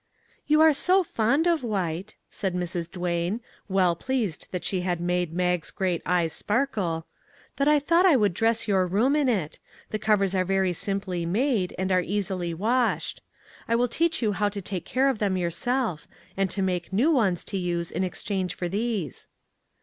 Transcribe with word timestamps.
"You 0.51 0.61
are 0.61 0.73
so 0.73 1.03
fond 1.03 1.45
of 1.45 1.61
white," 1.61 2.15
said 2.31 2.55
Mrs. 2.55 2.89
Duane, 2.89 3.39
well 3.67 3.95
pleased 3.95 4.47
that 4.49 4.63
she 4.65 4.81
had 4.81 4.99
made 4.99 5.31
Mag's 5.31 5.69
great 5.69 6.01
eyes 6.07 6.33
sparkle," 6.33 7.05
that 7.57 7.67
I 7.67 7.77
thought 7.77 8.07
I 8.07 8.15
would 8.15 8.33
dress 8.33 8.67
your 8.67 8.87
room 8.87 9.15
in 9.15 9.29
it; 9.29 9.59
the 9.91 9.99
covers 9.99 10.33
are 10.33 10.43
very 10.43 10.73
simply 10.73 11.23
made, 11.27 11.75
and 11.77 11.91
are 11.91 12.01
easily 12.01 12.51
washed. 12.51 13.21
I 13.67 13.75
will 13.75 13.87
teach 13.87 14.23
you 14.23 14.31
how 14.31 14.49
to 14.49 14.59
take 14.59 14.85
care 14.85 15.07
of 15.07 15.19
them 15.19 15.37
yourself, 15.37 16.07
and 16.35 16.49
to 16.49 16.63
make 16.63 16.91
new 16.91 17.11
ones 17.11 17.43
to 17.43 17.57
use 17.59 17.91
in 17.91 18.03
exchange 18.03 18.55
for 18.55 18.67
these." 18.67 19.27